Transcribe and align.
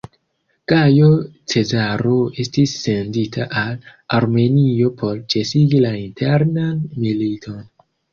Gajo 0.71 1.07
Cezaro 1.51 2.13
estis 2.43 2.73
sendita 2.85 3.45
al 3.63 3.75
Armenio 4.21 4.89
por 5.03 5.19
ĉesigi 5.35 5.83
la 5.85 5.93
internan 6.05 6.81
militon. 7.05 7.61